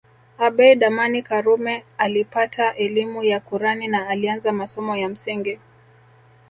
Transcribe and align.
Abeid 0.37 0.83
Amani 0.83 1.21
Karume 1.23 1.83
alipata 1.97 2.75
elimu 2.75 3.23
ya 3.23 3.39
Kurani 3.39 3.87
na 3.87 4.07
alianza 4.07 4.51
masomo 4.51 4.95
ya 4.97 5.09
msingi 5.09 5.59